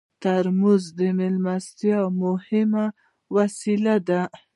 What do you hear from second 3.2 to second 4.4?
وسیله ده.